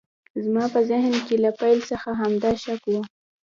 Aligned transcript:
زما 0.43 0.63
په 0.73 0.79
ذهن 0.89 1.13
کې 1.27 1.35
له 1.43 1.51
پیل 1.59 1.79
څخه 1.91 2.09
همدا 2.21 2.51
شک 2.63 2.81
و 2.91 2.93